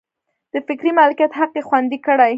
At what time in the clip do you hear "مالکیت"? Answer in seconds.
0.99-1.31